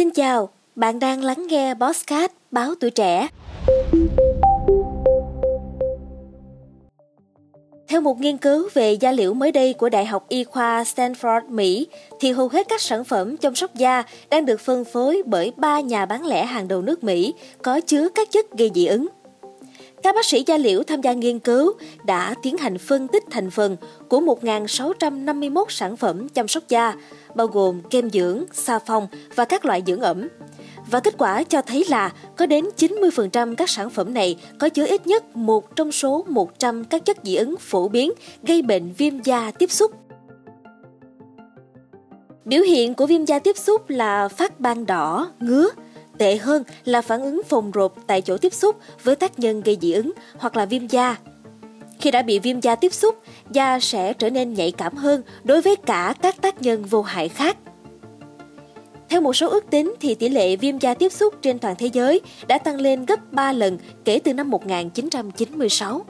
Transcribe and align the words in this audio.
Xin 0.00 0.10
chào, 0.10 0.48
bạn 0.76 0.98
đang 0.98 1.24
lắng 1.24 1.46
nghe 1.48 1.74
Bosscat 1.74 2.32
báo 2.50 2.74
tuổi 2.80 2.90
trẻ. 2.90 3.28
Theo 7.88 8.00
một 8.00 8.20
nghiên 8.20 8.36
cứu 8.36 8.68
về 8.74 8.92
da 8.92 9.12
liễu 9.12 9.34
mới 9.34 9.52
đây 9.52 9.72
của 9.72 9.88
Đại 9.88 10.06
học 10.06 10.26
Y 10.28 10.44
khoa 10.44 10.82
Stanford, 10.82 11.48
Mỹ, 11.48 11.86
thì 12.20 12.32
hầu 12.32 12.48
hết 12.48 12.68
các 12.68 12.80
sản 12.80 13.04
phẩm 13.04 13.36
chăm 13.36 13.54
sóc 13.54 13.74
da 13.74 14.02
đang 14.30 14.46
được 14.46 14.60
phân 14.60 14.84
phối 14.84 15.22
bởi 15.26 15.52
ba 15.56 15.80
nhà 15.80 16.06
bán 16.06 16.26
lẻ 16.26 16.44
hàng 16.44 16.68
đầu 16.68 16.82
nước 16.82 17.04
Mỹ 17.04 17.34
có 17.62 17.80
chứa 17.80 18.08
các 18.14 18.30
chất 18.30 18.50
gây 18.50 18.70
dị 18.74 18.86
ứng. 18.86 19.06
Các 20.02 20.14
bác 20.14 20.24
sĩ 20.24 20.44
da 20.46 20.56
liễu 20.56 20.82
tham 20.82 21.00
gia 21.00 21.12
nghiên 21.12 21.38
cứu 21.38 21.72
đã 22.04 22.34
tiến 22.42 22.56
hành 22.56 22.78
phân 22.78 23.08
tích 23.08 23.24
thành 23.30 23.50
phần 23.50 23.76
của 24.08 24.20
1.651 24.20 25.64
sản 25.68 25.96
phẩm 25.96 26.28
chăm 26.28 26.48
sóc 26.48 26.62
da, 26.68 26.94
bao 27.34 27.46
gồm 27.46 27.80
kem 27.90 28.10
dưỡng, 28.10 28.44
xà 28.52 28.78
phòng 28.78 29.06
và 29.34 29.44
các 29.44 29.64
loại 29.64 29.82
dưỡng 29.86 30.00
ẩm. 30.00 30.28
Và 30.90 31.00
kết 31.00 31.14
quả 31.18 31.42
cho 31.42 31.62
thấy 31.62 31.84
là 31.88 32.12
có 32.36 32.46
đến 32.46 32.64
90% 32.76 33.54
các 33.54 33.70
sản 33.70 33.90
phẩm 33.90 34.14
này 34.14 34.36
có 34.58 34.68
chứa 34.68 34.86
ít 34.86 35.06
nhất 35.06 35.36
một 35.36 35.76
trong 35.76 35.92
số 35.92 36.24
100 36.28 36.84
các 36.84 37.04
chất 37.04 37.16
dị 37.22 37.36
ứng 37.36 37.56
phổ 37.56 37.88
biến 37.88 38.12
gây 38.42 38.62
bệnh 38.62 38.92
viêm 38.92 39.22
da 39.22 39.50
tiếp 39.58 39.70
xúc. 39.70 39.90
Biểu 42.44 42.62
hiện 42.62 42.94
của 42.94 43.06
viêm 43.06 43.24
da 43.24 43.38
tiếp 43.38 43.58
xúc 43.58 43.90
là 43.90 44.28
phát 44.28 44.60
ban 44.60 44.86
đỏ, 44.86 45.30
ngứa, 45.40 45.68
Tệ 46.20 46.36
hơn 46.36 46.64
là 46.84 47.02
phản 47.02 47.22
ứng 47.22 47.42
phồng 47.48 47.70
rộp 47.70 47.94
tại 48.06 48.22
chỗ 48.22 48.36
tiếp 48.36 48.54
xúc 48.54 48.76
với 49.04 49.16
tác 49.16 49.38
nhân 49.38 49.60
gây 49.60 49.78
dị 49.80 49.92
ứng 49.92 50.12
hoặc 50.38 50.56
là 50.56 50.66
viêm 50.66 50.86
da. 50.86 51.16
Khi 52.00 52.10
đã 52.10 52.22
bị 52.22 52.38
viêm 52.38 52.60
da 52.60 52.74
tiếp 52.74 52.92
xúc, 52.92 53.22
da 53.50 53.80
sẽ 53.80 54.12
trở 54.12 54.30
nên 54.30 54.54
nhạy 54.54 54.72
cảm 54.72 54.96
hơn 54.96 55.22
đối 55.44 55.60
với 55.60 55.76
cả 55.76 56.14
các 56.22 56.42
tác 56.42 56.62
nhân 56.62 56.84
vô 56.84 57.02
hại 57.02 57.28
khác. 57.28 57.56
Theo 59.08 59.20
một 59.20 59.32
số 59.32 59.48
ước 59.48 59.70
tính 59.70 59.94
thì 60.00 60.14
tỷ 60.14 60.28
lệ 60.28 60.56
viêm 60.56 60.78
da 60.78 60.94
tiếp 60.94 61.12
xúc 61.12 61.34
trên 61.42 61.58
toàn 61.58 61.74
thế 61.78 61.86
giới 61.86 62.20
đã 62.48 62.58
tăng 62.58 62.80
lên 62.80 63.06
gấp 63.06 63.32
3 63.32 63.52
lần 63.52 63.78
kể 64.04 64.20
từ 64.24 64.34
năm 64.34 64.50
1996. 64.50 66.04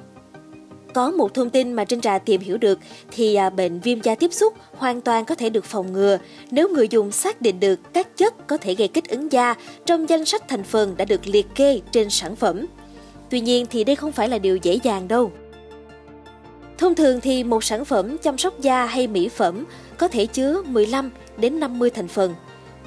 Có 0.95 1.11
một 1.11 1.35
thông 1.35 1.51
tin 1.51 1.73
mà 1.73 1.85
Trinh 1.85 2.01
Trà 2.01 2.19
tìm 2.19 2.41
hiểu 2.41 2.59
được 2.59 2.79
thì 3.11 3.35
à, 3.35 3.51
bệnh 3.51 3.81
viêm 3.81 4.01
da 4.01 4.15
tiếp 4.15 4.33
xúc 4.33 4.55
hoàn 4.73 5.01
toàn 5.01 5.25
có 5.25 5.35
thể 5.35 5.51
được 5.51 5.65
phòng 5.65 5.93
ngừa 5.93 6.19
nếu 6.51 6.69
người 6.69 6.89
dùng 6.89 7.13
xác 7.13 7.43
định 7.43 7.61
được 7.61 7.81
các 7.93 8.17
chất 8.17 8.47
có 8.47 8.57
thể 8.57 8.75
gây 8.75 8.89
kích 8.89 9.09
ứng 9.09 9.33
da 9.33 9.55
trong 9.87 10.09
danh 10.09 10.25
sách 10.25 10.49
thành 10.49 10.65
phần 10.65 10.97
đã 10.97 11.05
được 11.05 11.27
liệt 11.27 11.47
kê 11.55 11.81
trên 11.93 12.11
sản 12.11 12.37
phẩm. 12.37 12.67
Tuy 13.31 13.41
nhiên 13.41 13.67
thì 13.71 13.85
đây 13.85 13.97
không 13.97 14.13
phải 14.13 14.29
là 14.29 14.39
điều 14.39 14.57
dễ 14.57 14.79
dàng 14.83 15.09
đâu. 15.09 15.33
Thông 16.79 16.95
thường 16.95 17.21
thì 17.21 17.45
một 17.45 17.65
sản 17.65 17.85
phẩm 17.85 18.19
chăm 18.19 18.39
sóc 18.39 18.61
da 18.61 18.87
hay 18.87 19.07
mỹ 19.07 19.29
phẩm 19.29 19.65
có 19.99 20.09
thể 20.09 20.27
chứa 20.27 20.63
15 20.67 21.11
đến 21.37 21.61
50 21.61 21.91
thành 21.91 22.09
phần. 22.09 22.35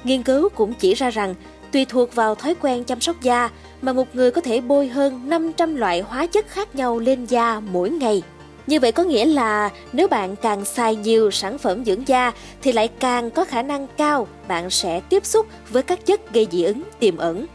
Nghiên 0.04 0.22
cứu 0.22 0.48
cũng 0.48 0.74
chỉ 0.74 0.94
ra 0.94 1.10
rằng 1.10 1.34
tùy 1.74 1.84
thuộc 1.84 2.14
vào 2.14 2.34
thói 2.34 2.54
quen 2.60 2.84
chăm 2.84 3.00
sóc 3.00 3.16
da 3.22 3.50
mà 3.82 3.92
một 3.92 4.14
người 4.14 4.30
có 4.30 4.40
thể 4.40 4.60
bôi 4.60 4.88
hơn 4.88 5.28
500 5.28 5.76
loại 5.76 6.00
hóa 6.00 6.26
chất 6.26 6.48
khác 6.48 6.74
nhau 6.74 6.98
lên 6.98 7.24
da 7.24 7.60
mỗi 7.60 7.90
ngày. 7.90 8.22
Như 8.66 8.80
vậy 8.80 8.92
có 8.92 9.02
nghĩa 9.02 9.24
là 9.24 9.70
nếu 9.92 10.08
bạn 10.08 10.36
càng 10.36 10.64
xài 10.64 10.96
nhiều 10.96 11.30
sản 11.30 11.58
phẩm 11.58 11.84
dưỡng 11.84 12.08
da 12.08 12.32
thì 12.62 12.72
lại 12.72 12.88
càng 12.88 13.30
có 13.30 13.44
khả 13.44 13.62
năng 13.62 13.86
cao 13.96 14.28
bạn 14.48 14.70
sẽ 14.70 15.00
tiếp 15.00 15.26
xúc 15.26 15.46
với 15.70 15.82
các 15.82 16.06
chất 16.06 16.32
gây 16.32 16.46
dị 16.50 16.62
ứng 16.62 16.82
tiềm 16.98 17.16
ẩn. 17.16 17.46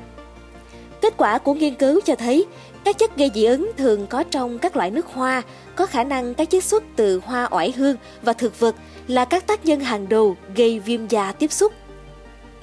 Kết 1.02 1.14
quả 1.18 1.38
của 1.38 1.54
nghiên 1.54 1.76
cứu 1.76 2.00
cho 2.06 2.16
thấy 2.16 2.46
các 2.84 2.98
chất 2.98 3.18
gây 3.18 3.32
dị 3.34 3.46
ứng 3.46 3.72
thường 3.78 4.08
có 4.08 4.24
trong 4.24 4.60
các 4.60 4.78
loại 4.78 4.92
nước 4.92 5.06
hoa, 5.14 5.42
có 5.76 5.86
khả 5.86 6.04
năng 6.04 6.34
các 6.34 6.50
chiết 6.50 6.64
xuất 6.64 6.84
từ 6.96 7.22
hoa 7.26 7.48
oải 7.52 7.74
hương 7.78 7.96
và 8.22 8.34
thực 8.34 8.60
vật 8.60 8.76
là 9.08 9.26
các 9.26 9.48
tác 9.48 9.66
nhân 9.66 9.80
hàng 9.80 10.10
đầu 10.10 10.36
gây 10.56 10.80
viêm 10.80 11.08
da 11.08 11.32
tiếp 11.32 11.52
xúc. 11.52 11.74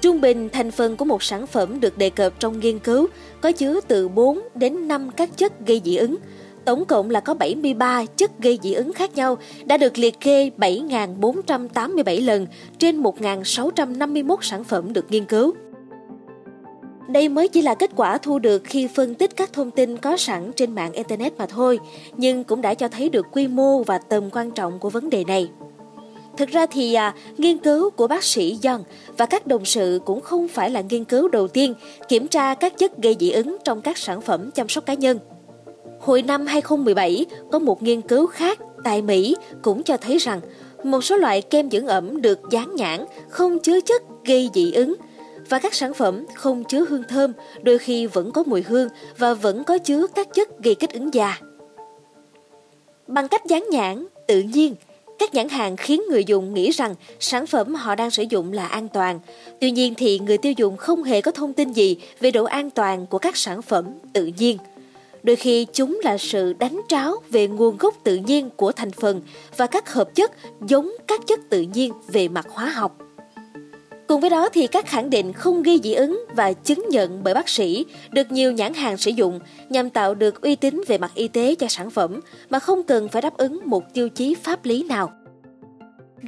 Trung 0.01 0.21
bình 0.21 0.49
thành 0.49 0.71
phần 0.71 0.95
của 0.95 1.05
một 1.05 1.23
sản 1.23 1.47
phẩm 1.47 1.79
được 1.79 1.97
đề 1.97 2.09
cập 2.09 2.39
trong 2.39 2.59
nghiên 2.59 2.79
cứu 2.79 3.07
có 3.41 3.51
chứa 3.51 3.79
từ 3.87 4.07
4 4.07 4.39
đến 4.55 4.87
5 4.87 5.09
các 5.17 5.37
chất 5.37 5.65
gây 5.65 5.81
dị 5.85 5.97
ứng. 5.97 6.15
Tổng 6.65 6.85
cộng 6.85 7.09
là 7.09 7.19
có 7.19 7.33
73 7.33 8.05
chất 8.05 8.39
gây 8.39 8.59
dị 8.63 8.73
ứng 8.73 8.93
khác 8.93 9.15
nhau 9.15 9.37
đã 9.65 9.77
được 9.77 9.97
liệt 9.97 10.19
kê 10.19 10.51
7.487 10.57 12.25
lần 12.25 12.47
trên 12.79 13.03
1.651 13.03 14.37
sản 14.41 14.63
phẩm 14.63 14.93
được 14.93 15.05
nghiên 15.09 15.25
cứu. 15.25 15.53
Đây 17.09 17.29
mới 17.29 17.47
chỉ 17.47 17.61
là 17.61 17.75
kết 17.75 17.91
quả 17.95 18.17
thu 18.17 18.39
được 18.39 18.61
khi 18.65 18.87
phân 18.87 19.15
tích 19.15 19.35
các 19.35 19.53
thông 19.53 19.71
tin 19.71 19.97
có 19.97 20.17
sẵn 20.17 20.51
trên 20.55 20.75
mạng 20.75 20.93
Internet 20.93 21.37
mà 21.37 21.45
thôi, 21.45 21.79
nhưng 22.17 22.43
cũng 22.43 22.61
đã 22.61 22.73
cho 22.73 22.87
thấy 22.87 23.09
được 23.09 23.25
quy 23.31 23.47
mô 23.47 23.83
và 23.83 23.97
tầm 23.97 24.29
quan 24.31 24.51
trọng 24.51 24.79
của 24.79 24.89
vấn 24.89 25.09
đề 25.09 25.23
này. 25.23 25.49
Thực 26.37 26.49
ra 26.49 26.65
thì 26.65 26.93
à, 26.93 27.13
nghiên 27.37 27.57
cứu 27.57 27.89
của 27.89 28.07
bác 28.07 28.23
sĩ 28.23 28.57
Young 28.63 28.83
và 29.17 29.25
các 29.25 29.47
đồng 29.47 29.65
sự 29.65 29.99
cũng 30.05 30.21
không 30.21 30.47
phải 30.47 30.69
là 30.69 30.81
nghiên 30.81 31.03
cứu 31.03 31.27
đầu 31.27 31.47
tiên 31.47 31.73
kiểm 32.07 32.27
tra 32.27 32.53
các 32.53 32.77
chất 32.77 32.97
gây 32.97 33.15
dị 33.19 33.31
ứng 33.31 33.57
trong 33.63 33.81
các 33.81 33.97
sản 33.97 34.21
phẩm 34.21 34.51
chăm 34.51 34.69
sóc 34.69 34.85
cá 34.85 34.93
nhân. 34.93 35.19
Hồi 35.99 36.21
năm 36.21 36.45
2017, 36.45 37.25
có 37.51 37.59
một 37.59 37.83
nghiên 37.83 38.01
cứu 38.01 38.27
khác 38.27 38.59
tại 38.83 39.01
Mỹ 39.01 39.35
cũng 39.61 39.83
cho 39.83 39.97
thấy 39.97 40.17
rằng 40.17 40.41
một 40.83 41.01
số 41.01 41.17
loại 41.17 41.41
kem 41.41 41.69
dưỡng 41.69 41.87
ẩm 41.87 42.21
được 42.21 42.39
dán 42.51 42.75
nhãn 42.75 43.05
không 43.29 43.59
chứa 43.59 43.81
chất 43.81 44.01
gây 44.25 44.49
dị 44.53 44.71
ứng 44.71 44.95
và 45.49 45.59
các 45.59 45.73
sản 45.73 45.93
phẩm 45.93 46.25
không 46.35 46.63
chứa 46.63 46.85
hương 46.89 47.03
thơm 47.09 47.33
đôi 47.61 47.77
khi 47.77 48.05
vẫn 48.05 48.31
có 48.31 48.43
mùi 48.43 48.61
hương 48.61 48.89
và 49.17 49.33
vẫn 49.33 49.63
có 49.63 49.77
chứa 49.77 50.07
các 50.07 50.27
chất 50.33 50.59
gây 50.59 50.75
kích 50.75 50.93
ứng 50.93 51.13
da. 51.13 51.39
Bằng 53.07 53.27
cách 53.27 53.45
dán 53.45 53.65
nhãn 53.71 54.05
tự 54.27 54.39
nhiên 54.39 54.75
các 55.19 55.33
nhãn 55.33 55.49
hàng 55.49 55.77
khiến 55.77 56.01
người 56.09 56.23
dùng 56.25 56.53
nghĩ 56.53 56.71
rằng 56.71 56.95
sản 57.19 57.47
phẩm 57.47 57.75
họ 57.75 57.95
đang 57.95 58.11
sử 58.11 58.23
dụng 58.29 58.53
là 58.53 58.67
an 58.67 58.87
toàn. 58.87 59.19
Tuy 59.61 59.71
nhiên 59.71 59.93
thì 59.97 60.19
người 60.19 60.37
tiêu 60.37 60.53
dùng 60.57 60.77
không 60.77 61.03
hề 61.03 61.21
có 61.21 61.31
thông 61.31 61.53
tin 61.53 61.71
gì 61.71 61.97
về 62.19 62.31
độ 62.31 62.43
an 62.43 62.69
toàn 62.69 63.07
của 63.07 63.17
các 63.17 63.37
sản 63.37 63.61
phẩm 63.61 63.85
tự 64.13 64.31
nhiên. 64.37 64.57
Đôi 65.23 65.35
khi 65.35 65.65
chúng 65.73 65.99
là 66.03 66.17
sự 66.17 66.53
đánh 66.53 66.81
tráo 66.87 67.15
về 67.29 67.47
nguồn 67.47 67.77
gốc 67.77 67.95
tự 68.03 68.15
nhiên 68.15 68.49
của 68.55 68.71
thành 68.71 68.91
phần 68.91 69.21
và 69.57 69.67
các 69.67 69.93
hợp 69.93 70.15
chất 70.15 70.31
giống 70.67 70.91
các 71.07 71.21
chất 71.27 71.39
tự 71.49 71.61
nhiên 71.61 71.93
về 72.07 72.27
mặt 72.27 72.45
hóa 72.49 72.65
học. 72.65 73.06
Cùng 74.07 74.21
với 74.21 74.29
đó 74.29 74.49
thì 74.49 74.67
các 74.67 74.85
khẳng 74.85 75.09
định 75.09 75.33
không 75.33 75.63
ghi 75.63 75.79
dị 75.83 75.93
ứng 75.93 76.25
và 76.35 76.53
chứng 76.53 76.85
nhận 76.89 77.23
bởi 77.23 77.33
bác 77.33 77.49
sĩ 77.49 77.85
được 78.11 78.31
nhiều 78.31 78.51
nhãn 78.51 78.73
hàng 78.73 78.97
sử 78.97 79.11
dụng 79.11 79.39
nhằm 79.69 79.89
tạo 79.89 80.15
được 80.15 80.41
uy 80.41 80.55
tín 80.55 80.81
về 80.87 80.97
mặt 80.97 81.11
y 81.15 81.27
tế 81.27 81.55
cho 81.55 81.67
sản 81.67 81.89
phẩm 81.89 82.19
mà 82.49 82.59
không 82.59 82.83
cần 82.83 83.09
phải 83.09 83.21
đáp 83.21 83.37
ứng 83.37 83.59
một 83.65 83.93
tiêu 83.93 84.09
chí 84.09 84.35
pháp 84.35 84.65
lý 84.65 84.83
nào. 84.83 85.11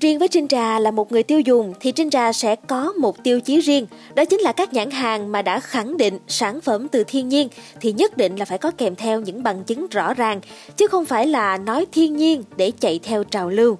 Riêng 0.01 0.19
với 0.19 0.27
Trinh 0.27 0.47
Trà 0.47 0.79
là 0.79 0.91
một 0.91 1.11
người 1.11 1.23
tiêu 1.23 1.39
dùng 1.39 1.73
thì 1.79 1.91
Trinh 1.91 2.09
Trà 2.09 2.33
sẽ 2.33 2.55
có 2.55 2.93
một 2.93 3.23
tiêu 3.23 3.39
chí 3.39 3.59
riêng, 3.59 3.87
đó 4.15 4.25
chính 4.25 4.39
là 4.39 4.51
các 4.51 4.73
nhãn 4.73 4.91
hàng 4.91 5.31
mà 5.31 5.41
đã 5.41 5.59
khẳng 5.59 5.97
định 5.97 6.19
sản 6.27 6.61
phẩm 6.61 6.87
từ 6.87 7.03
thiên 7.03 7.29
nhiên 7.29 7.47
thì 7.81 7.91
nhất 7.91 8.17
định 8.17 8.35
là 8.35 8.45
phải 8.45 8.57
có 8.57 8.71
kèm 8.71 8.95
theo 8.95 9.21
những 9.21 9.43
bằng 9.43 9.63
chứng 9.63 9.87
rõ 9.87 10.13
ràng, 10.13 10.41
chứ 10.77 10.87
không 10.87 11.05
phải 11.05 11.27
là 11.27 11.57
nói 11.57 11.85
thiên 11.91 12.17
nhiên 12.17 12.43
để 12.57 12.71
chạy 12.79 12.99
theo 13.03 13.23
trào 13.23 13.49
lưu. 13.49 13.77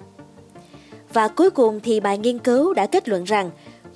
Và 1.12 1.28
cuối 1.28 1.50
cùng 1.50 1.80
thì 1.80 2.00
bài 2.00 2.18
nghiên 2.18 2.38
cứu 2.38 2.74
đã 2.74 2.86
kết 2.86 3.08
luận 3.08 3.24
rằng 3.24 3.50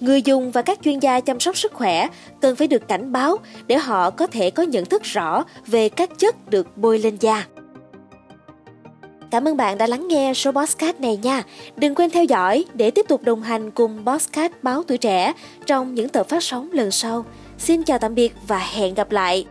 người 0.05 0.23
dùng 0.23 0.51
và 0.51 0.63
các 0.63 0.79
chuyên 0.85 0.99
gia 0.99 1.21
chăm 1.21 1.41
sóc 1.41 1.57
sức 1.57 1.73
khỏe 1.73 2.09
cần 2.41 2.57
phải 2.57 2.67
được 2.67 2.89
cảnh 2.89 3.13
báo 3.13 3.37
để 3.67 3.79
họ 3.79 4.11
có 4.11 4.27
thể 4.27 4.51
có 4.51 4.63
nhận 4.63 4.85
thức 4.85 5.03
rõ 5.03 5.45
về 5.67 5.89
các 5.89 6.11
chất 6.19 6.51
được 6.51 6.77
bôi 6.77 6.99
lên 6.99 7.17
da. 7.21 7.45
Cảm 9.31 9.49
ơn 9.49 9.57
bạn 9.57 9.79
đã 9.79 9.87
lắng 9.87 10.09
nghe 10.09 10.35
số 10.35 10.53
Bosscat 10.53 11.01
này 11.01 11.17
nha. 11.17 11.43
Đừng 11.77 11.95
quên 11.95 12.11
theo 12.11 12.25
dõi 12.25 12.65
để 12.75 12.91
tiếp 12.91 13.07
tục 13.09 13.23
đồng 13.23 13.43
hành 13.43 13.71
cùng 13.71 14.05
Bosscat 14.05 14.63
báo 14.63 14.83
tuổi 14.83 14.99
trẻ 14.99 15.33
trong 15.67 15.95
những 15.95 16.09
tập 16.09 16.29
phát 16.29 16.43
sóng 16.43 16.73
lần 16.73 16.91
sau. 16.91 17.25
Xin 17.59 17.83
chào 17.83 17.99
tạm 17.99 18.15
biệt 18.15 18.33
và 18.47 18.59
hẹn 18.59 18.95
gặp 18.95 19.13
lại. 19.13 19.47